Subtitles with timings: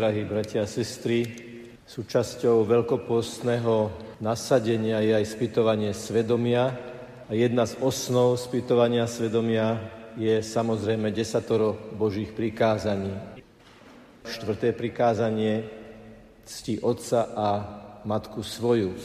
[0.00, 1.28] Drahí bratia a sestry,
[1.84, 3.92] súčasťou veľkopostného
[4.24, 6.72] nasadenia je aj spytovanie svedomia
[7.28, 9.76] a jedna z osnov spytovania svedomia
[10.16, 13.12] je samozrejme desatoro Božích prikázaní.
[14.24, 15.68] Štvrté prikázanie
[16.48, 17.48] cti otca a
[18.08, 18.96] matku svoju.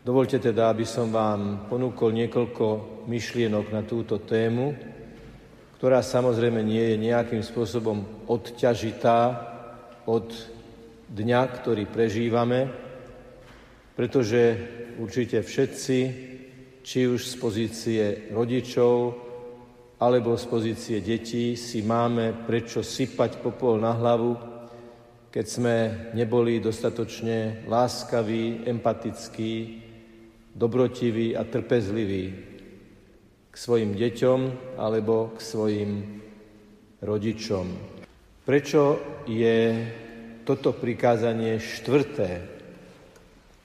[0.00, 2.64] Dovolte teda, aby som vám ponúkol niekoľko
[3.04, 4.93] myšlienok na túto tému,
[5.84, 9.36] ktorá samozrejme nie je nejakým spôsobom odťažitá
[10.08, 10.32] od
[11.12, 12.72] dňa, ktorý prežívame,
[13.92, 14.64] pretože
[14.96, 15.98] určite všetci,
[16.80, 19.12] či už z pozície rodičov
[20.00, 24.40] alebo z pozície detí, si máme prečo sypať popol na hlavu,
[25.28, 25.76] keď sme
[26.16, 29.84] neboli dostatočne láskaví, empatickí,
[30.56, 32.53] dobrotiví a trpezliví
[33.54, 34.40] k svojim deťom
[34.74, 35.90] alebo k svojim
[36.98, 37.70] rodičom.
[38.42, 38.98] Prečo
[39.30, 39.58] je
[40.42, 42.30] toto prikázanie štvrté?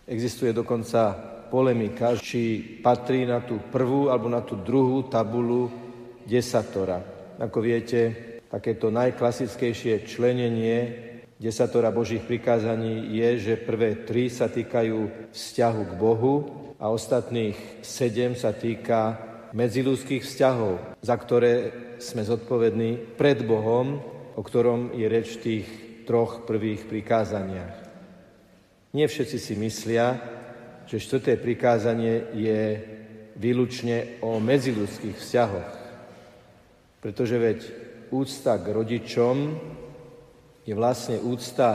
[0.06, 1.18] Existuje dokonca
[1.50, 5.74] polemika, či patrí na tú prvú alebo na tú druhú tabulu
[6.22, 7.02] desatora.
[7.42, 10.78] Ako viete, takéto najklasickejšie členenie
[11.42, 16.36] desatora Božích prikázaní je, že prvé tri sa týkajú vzťahu k Bohu
[16.78, 21.54] a ostatných sedem sa týka medziludských vzťahov, za ktoré
[21.98, 24.00] sme zodpovední pred Bohom,
[24.38, 25.68] o ktorom je reč v tých
[26.06, 27.76] troch prvých prikázaniach.
[28.96, 30.18] Nie všetci si myslia,
[30.90, 32.62] že štvrté prikázanie je
[33.38, 35.72] výlučne o medziludských vzťahoch.
[37.00, 37.60] Pretože veď
[38.10, 39.38] úcta k rodičom
[40.66, 41.70] je vlastne úcta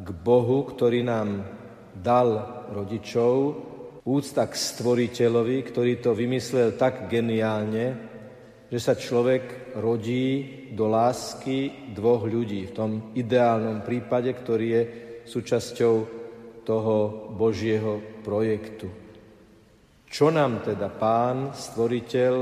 [0.00, 1.44] k Bohu, ktorý nám
[1.92, 3.71] dal rodičov
[4.02, 8.10] úcta k stvoriteľovi, ktorý to vymyslel tak geniálne,
[8.72, 14.82] že sa človek rodí do lásky dvoch ľudí, v tom ideálnom prípade, ktorý je
[15.28, 15.94] súčasťou
[16.64, 16.96] toho
[17.36, 18.88] Božieho projektu.
[20.08, 22.34] Čo nám teda pán, stvoriteľ,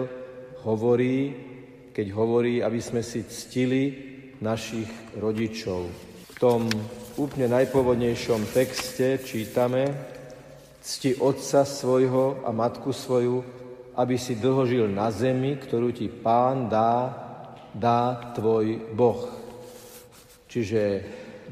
[0.67, 1.19] hovorí,
[1.91, 3.83] keď hovorí, aby sme si ctili
[4.41, 5.87] našich rodičov.
[6.31, 6.67] V tom
[7.21, 9.93] úplne najpôvodnejšom texte čítame,
[10.81, 13.45] Cti otca svojho a matku svoju,
[14.01, 17.13] aby si dlho na zemi, ktorú ti pán dá,
[17.77, 19.29] dá tvoj Boh.
[20.49, 20.83] Čiže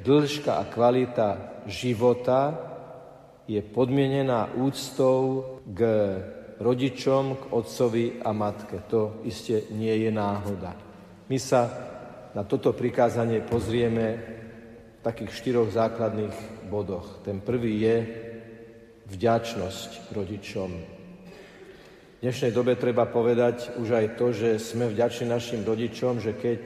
[0.01, 1.29] dĺžka a kvalita
[1.69, 2.57] života
[3.45, 5.81] je podmienená úctou k
[6.59, 8.83] rodičom, k otcovi a matke.
[8.91, 10.75] To iste nie je náhoda.
[11.29, 11.69] My sa
[12.33, 14.07] na toto prikázanie pozrieme
[14.99, 17.23] v takých štyroch základných bodoch.
[17.23, 17.97] Ten prvý je,
[19.09, 20.71] vďačnosť rodičom.
[22.19, 26.61] V dnešnej dobe treba povedať už aj to, že sme vďační našim rodičom, že keď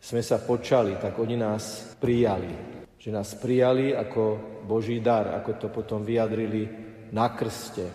[0.00, 2.50] sme sa počali, tak oni nás prijali.
[2.96, 6.70] Že nás prijali ako Boží dar, ako to potom vyjadrili
[7.12, 7.86] na krste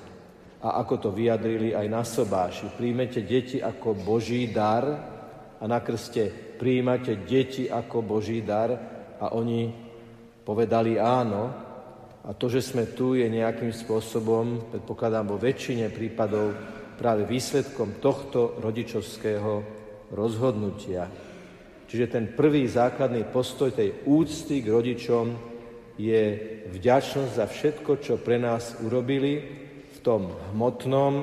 [0.61, 2.75] a ako to vyjadrili aj na sobáši.
[2.75, 4.85] Príjmete deti ako Boží dar
[5.57, 6.29] a na krste
[6.59, 8.69] príjmate deti ako Boží dar
[9.17, 9.71] a oni
[10.43, 11.66] povedali áno
[12.27, 16.51] a to, že sme tu, je nejakým spôsobom, predpokladám vo väčšine prípadov,
[16.99, 19.63] práve výsledkom tohto rodičovského
[20.11, 21.07] rozhodnutia.
[21.87, 25.25] Čiže ten prvý základný postoj tej úcty k rodičom
[25.95, 26.23] je
[26.67, 29.39] vďačnosť za všetko, čo pre nás urobili
[29.95, 31.13] v tom hmotnom,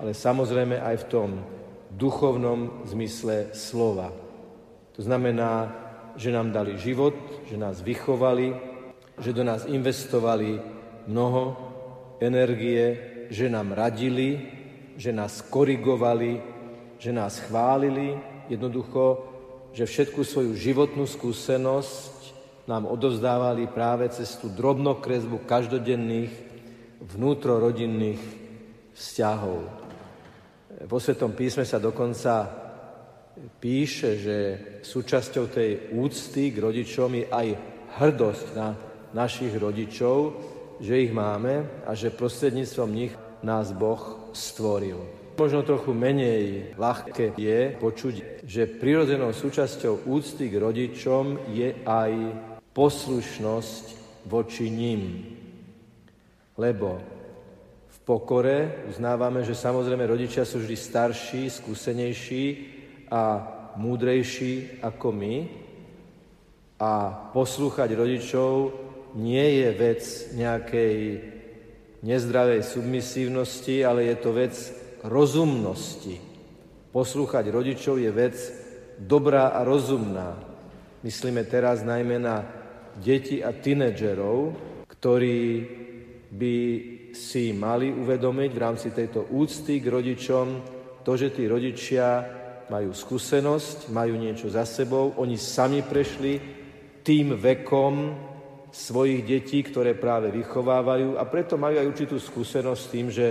[0.00, 1.30] ale samozrejme aj v tom
[1.92, 4.08] duchovnom zmysle slova.
[4.96, 5.68] To znamená,
[6.16, 7.12] že nám dali život,
[7.44, 8.75] že nás vychovali,
[9.20, 10.60] že do nás investovali
[11.08, 11.56] mnoho
[12.20, 12.84] energie,
[13.30, 14.40] že nám radili,
[14.96, 16.40] že nás korigovali,
[16.96, 18.16] že nás chválili,
[18.48, 19.24] jednoducho,
[19.76, 22.16] že všetku svoju životnú skúsenosť
[22.66, 26.32] nám odovzdávali práve cez tú drobnokresbu každodenných
[27.04, 28.22] vnútrorodinných
[28.96, 29.60] vzťahov.
[30.88, 32.48] Vo Svetom písme sa dokonca
[33.60, 34.36] píše, že
[34.80, 37.48] súčasťou tej úcty k rodičom je aj
[38.00, 38.68] hrdosť na
[39.16, 40.36] našich rodičov,
[40.76, 45.00] že ich máme a že prostredníctvom nich nás Boh stvoril.
[45.36, 52.12] Možno trochu menej ľahké je počuť, že prirodzenou súčasťou úcty k rodičom je aj
[52.72, 53.84] poslušnosť
[54.28, 55.32] voči ním.
[56.56, 57.00] Lebo
[57.88, 62.44] v pokore uznávame, že samozrejme rodičia sú vždy starší, skúsenejší
[63.12, 63.44] a
[63.76, 65.34] múdrejší ako my.
[66.80, 66.92] A
[67.32, 68.85] poslúchať rodičov
[69.16, 70.02] nie je vec
[70.36, 70.94] nejakej
[72.04, 74.54] nezdravej submisívnosti, ale je to vec
[75.02, 76.20] rozumnosti.
[76.92, 78.36] Poslúchať rodičov je vec
[79.00, 80.36] dobrá a rozumná.
[81.00, 82.44] Myslíme teraz najmä na
[83.00, 84.52] deti a tínedžerov,
[84.88, 85.42] ktorí
[86.32, 86.56] by
[87.12, 90.46] si mali uvedomiť v rámci tejto úcty k rodičom
[91.00, 92.24] to, že tí rodičia
[92.66, 96.34] majú skúsenosť, majú niečo za sebou, oni sami prešli
[97.06, 97.94] tým vekom
[98.76, 103.26] svojich detí, ktoré práve vychovávajú a preto majú aj určitú skúsenosť s tým, že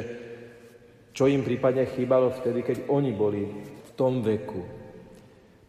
[1.14, 4.66] čo im prípadne chýbalo vtedy, keď oni boli v tom veku.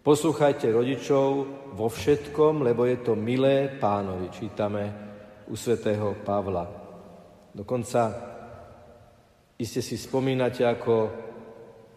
[0.00, 1.28] Poslúchajte rodičov
[1.76, 4.82] vo všetkom, lebo je to milé pánovi, čítame
[5.46, 6.64] u svätého Pavla.
[7.52, 8.00] Dokonca
[9.60, 10.94] iste si spomínate, ako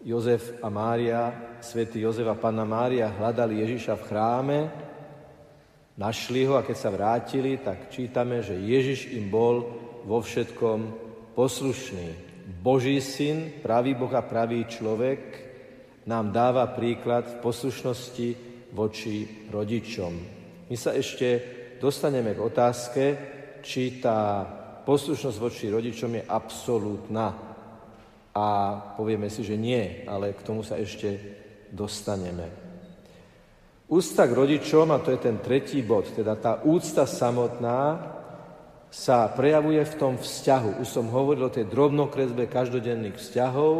[0.04, 4.58] Jozef a Mária, svätý Jozef a Panna Mária hľadali Ježiša v chráme,
[6.00, 9.68] Našli ho a keď sa vrátili, tak čítame, že Ježiš im bol
[10.08, 10.78] vo všetkom
[11.36, 12.08] poslušný.
[12.64, 15.20] Boží syn, pravý Boh a pravý človek
[16.08, 18.28] nám dáva príklad v poslušnosti
[18.72, 20.12] voči rodičom.
[20.72, 21.28] My sa ešte
[21.76, 23.04] dostaneme k otázke,
[23.60, 24.48] či tá
[24.88, 27.26] poslušnosť voči rodičom je absolútna.
[28.32, 28.46] A
[28.96, 31.12] povieme si, že nie, ale k tomu sa ešte
[31.68, 32.69] dostaneme.
[33.90, 37.98] Úcta k rodičom, a to je ten tretí bod, teda tá úcta samotná
[38.86, 40.78] sa prejavuje v tom vzťahu.
[40.78, 43.74] Už som hovoril o tej drobnokresbe každodenných vzťahov,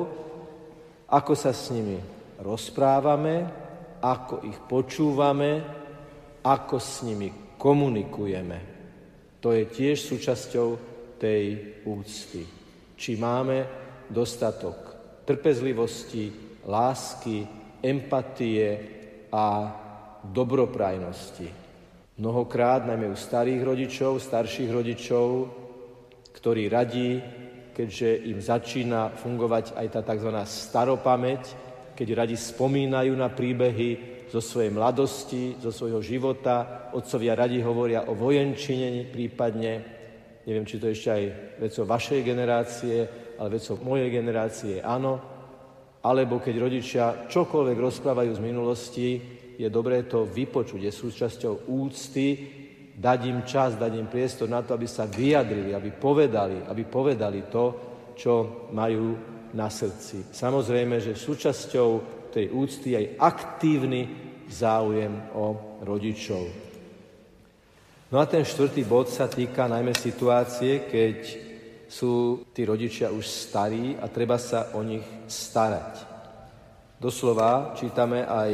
[1.14, 2.02] ako sa s nimi
[2.42, 3.46] rozprávame,
[4.02, 5.62] ako ich počúvame,
[6.42, 8.58] ako s nimi komunikujeme.
[9.38, 10.68] To je tiež súčasťou
[11.22, 11.44] tej
[11.86, 12.42] úcty.
[12.98, 13.62] Či máme
[14.10, 14.90] dostatok
[15.22, 16.34] trpezlivosti,
[16.66, 17.46] lásky,
[17.78, 18.68] empatie
[19.30, 19.46] a
[20.24, 21.48] dobroprajnosti.
[22.20, 25.48] Mnohokrát, najmä u starých rodičov, starších rodičov,
[26.36, 27.16] ktorí radí,
[27.72, 30.30] keďže im začína fungovať aj tá tzv.
[30.44, 31.42] staropamäť,
[31.96, 36.88] keď radi spomínajú na príbehy zo svojej mladosti, zo svojho života.
[36.92, 39.72] Otcovia radi hovoria o vojenčine prípadne.
[40.44, 41.24] Neviem, či to ešte aj
[41.56, 42.96] vecou vašej generácie,
[43.40, 45.18] ale vecou mojej generácie áno.
[46.00, 49.08] Alebo keď rodičia čokoľvek rozprávajú z minulosti,
[49.60, 52.26] je dobré to vypočuť, je súčasťou úcty,
[52.96, 57.44] dať im čas, dať im priestor na to, aby sa vyjadrili, aby povedali, aby povedali
[57.52, 57.64] to,
[58.16, 58.32] čo
[58.72, 59.16] majú
[59.52, 60.32] na srdci.
[60.32, 61.88] Samozrejme, že súčasťou
[62.32, 64.02] tej úcty aj aktívny
[64.48, 66.44] záujem o rodičov.
[68.10, 71.16] No a ten štvrtý bod sa týka najmä situácie, keď
[71.90, 76.06] sú tí rodičia už starí a treba sa o nich starať.
[77.00, 78.50] Doslova čítame aj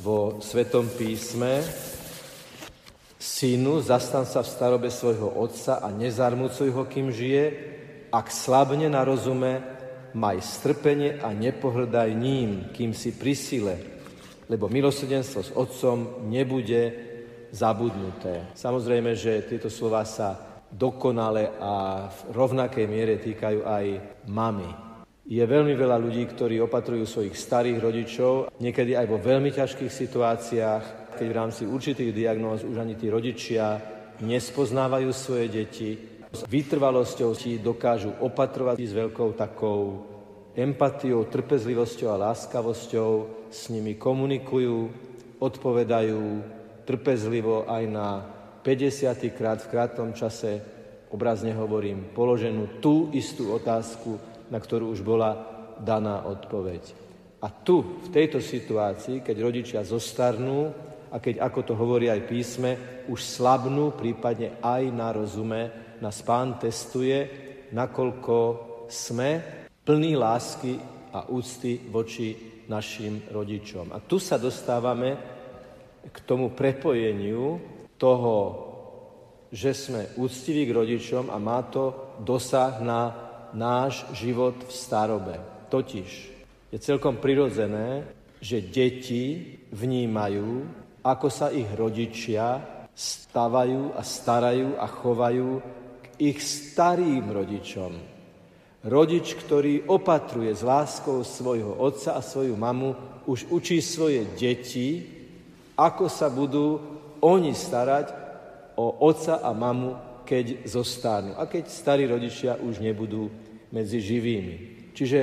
[0.00, 1.60] vo Svetom písme
[3.20, 7.44] Synu, zastan sa v starobe svojho otca a nezarmucuj ho, kým žije,
[8.08, 9.60] ak slabne na rozume,
[10.16, 13.76] maj strpenie a nepohrdaj ním, kým si pri sile,
[14.48, 16.96] lebo milosrdenstvo s otcom nebude
[17.52, 18.56] zabudnuté.
[18.56, 23.84] Samozrejme, že tieto slova sa dokonale a v rovnakej miere týkajú aj
[24.32, 24.89] mamy.
[25.30, 31.14] Je veľmi veľa ľudí, ktorí opatrujú svojich starých rodičov, niekedy aj vo veľmi ťažkých situáciách,
[31.14, 33.78] keď v rámci určitých diagnóz už ani tí rodičia
[34.26, 35.90] nespoznávajú svoje deti.
[36.34, 40.02] S vytrvalosťou si dokážu opatrovať s veľkou takou
[40.58, 43.10] empatiou, trpezlivosťou a láskavosťou,
[43.54, 44.90] s nimi komunikujú,
[45.38, 46.22] odpovedajú
[46.82, 48.26] trpezlivo aj na
[48.66, 49.14] 50.
[49.30, 50.58] krát v krátkom čase,
[51.14, 54.18] obrazne hovorím, položenú tú istú otázku,
[54.50, 55.30] na ktorú už bola
[55.80, 56.82] daná odpoveď.
[57.40, 60.68] A tu, v tejto situácii, keď rodičia zostarnú
[61.08, 62.70] a keď, ako to hovorí aj písme,
[63.08, 65.60] už slabnú, prípadne aj na rozume,
[66.04, 67.18] nás pán testuje,
[67.72, 68.36] nakoľko
[68.92, 69.40] sme
[69.80, 70.76] plní lásky
[71.16, 73.90] a úcty voči našim rodičom.
[73.90, 75.16] A tu sa dostávame
[76.06, 77.58] k tomu prepojeniu
[77.96, 78.36] toho,
[79.50, 85.34] že sme úctiví k rodičom a má to dosah na náš život v starobe.
[85.70, 86.10] Totiž
[86.70, 88.06] je celkom prirodzené,
[88.40, 90.64] že deti vnímajú,
[91.04, 92.60] ako sa ich rodičia
[92.94, 95.50] stavajú a starajú a chovajú
[96.00, 97.92] k ich starým rodičom.
[98.80, 102.96] Rodič, ktorý opatruje s láskou svojho otca a svoju mamu,
[103.28, 105.04] už učí svoje deti,
[105.76, 106.80] ako sa budú
[107.20, 108.12] oni starať
[108.80, 113.26] o otca a mamu keď zostanú a keď starí rodičia už nebudú
[113.74, 114.54] medzi živými.
[114.94, 115.20] Čiže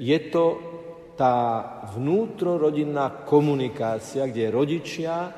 [0.00, 0.44] je to
[1.20, 1.36] tá
[1.92, 5.28] vnútrorodinná komunikácia, kde rodičia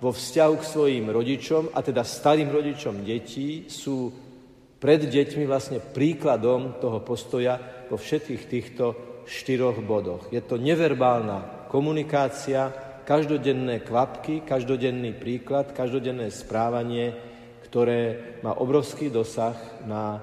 [0.00, 4.08] vo vzťahu k svojim rodičom, a teda starým rodičom detí, sú
[4.80, 8.84] pred deťmi vlastne príkladom toho postoja vo všetkých týchto
[9.28, 10.32] štyroch bodoch.
[10.32, 12.72] Je to neverbálna komunikácia
[13.04, 17.33] každodenné kvapky, každodenný príklad, každodenné správanie,
[17.74, 20.22] ktoré má obrovský dosah na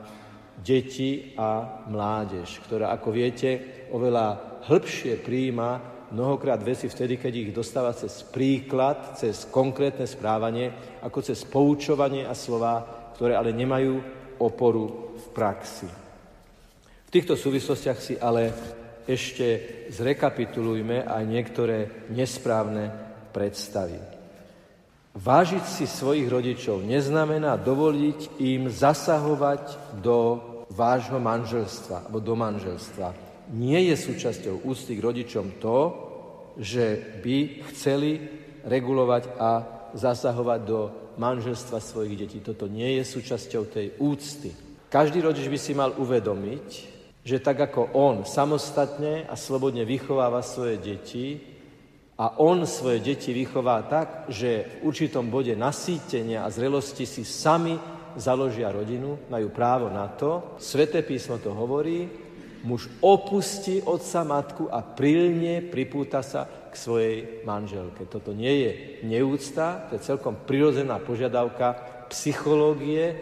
[0.56, 5.84] deti a mládež, ktorá, ako viete, oveľa hĺbšie príjima
[6.16, 10.72] mnohokrát veci vtedy, keď ich dostáva cez príklad, cez konkrétne správanie,
[11.04, 12.88] ako cez poučovanie a slova,
[13.20, 14.00] ktoré ale nemajú
[14.40, 15.92] oporu v praxi.
[17.04, 18.56] V týchto súvislostiach si ale
[19.04, 19.48] ešte
[19.92, 22.96] zrekapitulujme aj niektoré nesprávne
[23.36, 24.21] predstavy.
[25.12, 30.40] Vážiť si svojich rodičov neznamená dovoliť im zasahovať do
[30.72, 33.12] vášho manželstva alebo do manželstva.
[33.52, 35.80] Nie je súčasťou úcty k rodičom to,
[36.56, 38.24] že by chceli
[38.64, 39.52] regulovať a
[39.92, 40.80] zasahovať do
[41.20, 42.40] manželstva svojich detí.
[42.40, 44.56] Toto nie je súčasťou tej úcty.
[44.88, 46.68] Každý rodič by si mal uvedomiť,
[47.28, 51.51] že tak ako on samostatne a slobodne vychováva svoje deti
[52.22, 57.74] a on svoje deti vychová tak, že v určitom bode nasýtenia a zrelosti si sami
[58.14, 60.54] založia rodinu, majú právo na to.
[60.62, 62.06] Sveté písmo to hovorí,
[62.62, 68.06] muž opustí otca matku a prilne pripúta sa k svojej manželke.
[68.06, 71.74] Toto nie je neúcta, to je celkom prirodzená požiadavka
[72.14, 73.18] psychológie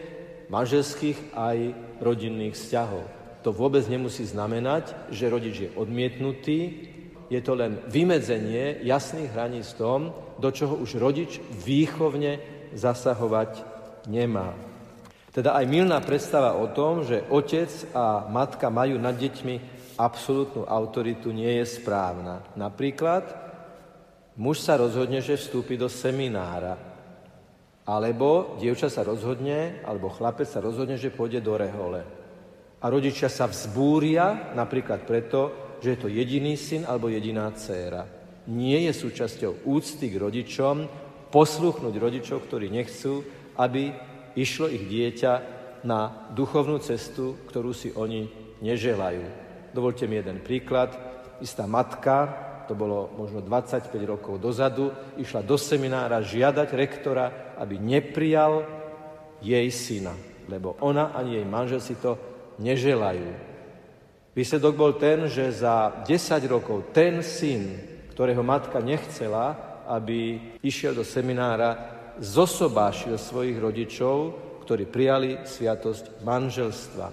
[0.52, 1.72] manželských aj
[2.04, 3.08] rodinných vzťahov.
[3.48, 6.89] To vôbec nemusí znamenať, že rodič je odmietnutý,
[7.30, 12.42] je to len vymedzenie jasných hraníc tom, do čoho už rodič výchovne
[12.74, 13.62] zasahovať
[14.10, 14.58] nemá.
[15.30, 19.56] Teda aj milná predstava o tom, že otec a matka majú nad deťmi
[20.02, 22.42] absolútnu autoritu, nie je správna.
[22.58, 23.30] Napríklad,
[24.34, 26.82] muž sa rozhodne, že vstúpi do seminára,
[27.86, 32.02] alebo dievča sa rozhodne, alebo chlapec sa rozhodne, že pôjde do rehole
[32.80, 38.06] a rodičia sa vzbúria napríklad preto, že je to jediný syn alebo jediná dcéra.
[38.50, 40.76] Nie je súčasťou úcty k rodičom
[41.30, 43.22] posluchnúť rodičov, ktorí nechcú,
[43.56, 43.94] aby
[44.34, 45.34] išlo ich dieťa
[45.86, 48.28] na duchovnú cestu, ktorú si oni
[48.60, 49.24] neželajú.
[49.72, 50.92] Dovolte mi jeden príklad.
[51.40, 52.16] Istá matka,
[52.68, 58.66] to bolo možno 25 rokov dozadu, išla do seminára žiadať rektora, aby neprijal
[59.40, 60.14] jej syna,
[60.52, 62.20] lebo ona ani jej manžel si to
[62.60, 63.49] neželajú.
[64.38, 66.14] Výsledok bol ten, že za 10
[66.46, 67.82] rokov ten syn,
[68.14, 69.58] ktorého matka nechcela,
[69.90, 77.08] aby išiel do seminára, zosobášil svojich rodičov, ktorí prijali sviatosť manželstva.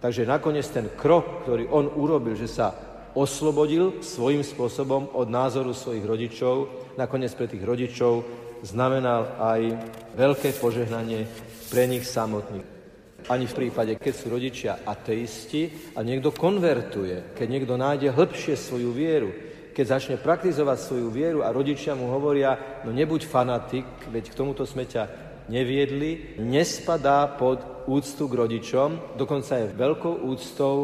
[0.00, 2.72] Takže nakoniec ten krok, ktorý on urobil, že sa
[3.12, 8.24] oslobodil svojím spôsobom od názoru svojich rodičov, nakoniec pre tých rodičov
[8.64, 9.76] znamenal aj
[10.16, 11.28] veľké požehnanie
[11.68, 12.79] pre nich samotných
[13.28, 18.90] ani v prípade, keď sú rodičia ateisti a niekto konvertuje, keď niekto nájde hĺbšie svoju
[18.94, 19.30] vieru,
[19.74, 24.66] keď začne praktizovať svoju vieru a rodičia mu hovoria, no nebuď fanatik, veď k tomuto
[24.66, 30.76] sme ťa neviedli, nespadá pod úctu k rodičom, dokonca je veľkou úctou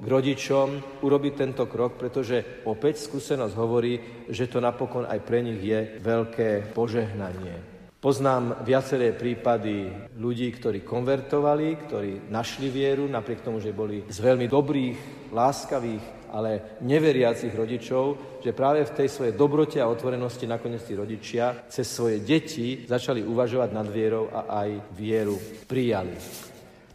[0.00, 5.60] k rodičom urobiť tento krok, pretože opäť skúsenosť hovorí, že to napokon aj pre nich
[5.60, 7.69] je veľké požehnanie.
[8.00, 14.48] Poznám viaceré prípady ľudí, ktorí konvertovali, ktorí našli vieru, napriek tomu, že boli z veľmi
[14.48, 20.96] dobrých, láskavých, ale neveriacich rodičov, že práve v tej svojej dobrote a otvorenosti nakoniec tí
[20.96, 25.36] rodičia cez svoje deti začali uvažovať nad vierou a aj vieru
[25.68, 26.16] prijali.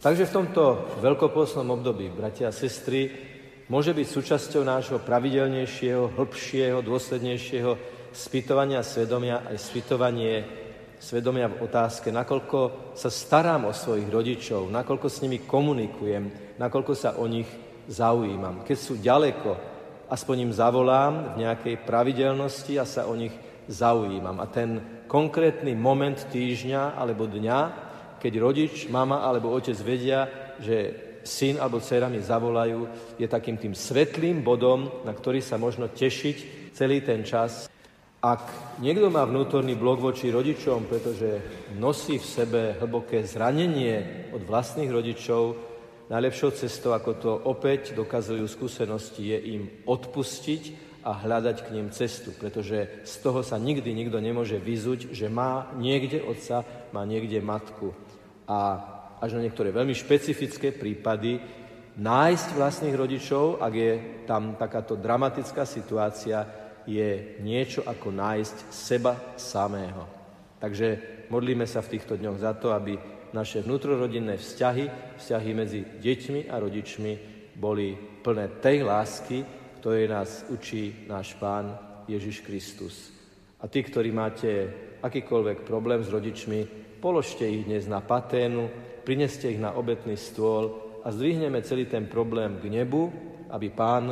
[0.02, 3.14] Takže v tomto veľkopôsnom období, bratia a sestry,
[3.70, 10.65] môže byť súčasťou nášho pravidelnejšieho, hĺbšieho, dôslednejšieho spýtovania svedomia aj spýtovanie
[10.98, 17.20] svedomia v otázke, nakoľko sa starám o svojich rodičov, nakoľko s nimi komunikujem, nakoľko sa
[17.20, 17.48] o nich
[17.86, 18.64] zaujímam.
[18.66, 19.50] Keď sú ďaleko,
[20.10, 23.34] aspoň im zavolám v nejakej pravidelnosti a sa o nich
[23.66, 24.38] zaujímam.
[24.38, 27.60] A ten konkrétny moment týždňa alebo dňa,
[28.18, 30.26] keď rodič, mama alebo otec vedia,
[30.58, 32.86] že syn alebo dcera mi zavolajú,
[33.18, 37.66] je takým tým svetlým bodom, na ktorý sa možno tešiť celý ten čas
[38.26, 41.38] ak niekto má vnútorný blok voči rodičom, pretože
[41.78, 45.54] nosí v sebe hlboké zranenie od vlastných rodičov,
[46.10, 50.62] najlepšou cestou, ako to opäť dokazujú skúsenosti, je im odpustiť
[51.06, 55.70] a hľadať k ním cestu, pretože z toho sa nikdy nikto nemôže vyzuť, že má
[55.78, 57.94] niekde otca, má niekde matku.
[58.50, 58.58] A
[59.22, 61.38] až na niektoré veľmi špecifické prípady
[61.94, 63.92] nájsť vlastných rodičov, ak je
[64.26, 70.06] tam takáto dramatická situácia, je niečo ako nájsť seba samého.
[70.62, 70.88] Takže
[71.28, 72.96] modlíme sa v týchto dňoch za to, aby
[73.34, 77.12] naše vnútrorodinné vzťahy, vzťahy medzi deťmi a rodičmi
[77.58, 79.38] boli plné tej lásky,
[79.82, 81.74] ktorej nás učí náš Pán
[82.08, 83.12] Ježiš Kristus.
[83.60, 84.50] A tí, ktorí máte
[85.02, 86.60] akýkoľvek problém s rodičmi,
[87.02, 88.70] položte ich dnes na paténu,
[89.04, 93.12] prineste ich na obetný stôl a zdvihneme celý ten problém k nebu,
[93.50, 94.10] aby pán,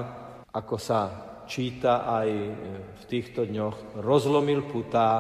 [0.55, 1.01] ako sa
[1.47, 2.29] číta aj
[3.01, 5.13] v týchto dňoch, rozlomil putá,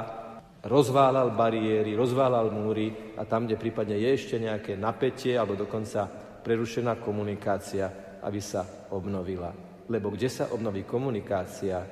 [0.64, 6.08] rozválal bariéry, rozválal múry a tam, kde prípadne je ešte nejaké napätie alebo dokonca
[6.44, 9.52] prerušená komunikácia, aby sa obnovila.
[9.88, 11.84] Lebo kde sa obnoví komunikácia,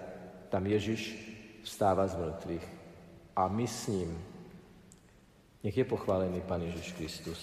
[0.48, 1.16] tam Ježiš
[1.64, 2.66] vstáva z mŕtvych.
[3.36, 4.10] A my s ním.
[5.64, 7.40] Nech je pochválený Pán Ježiš Kristus.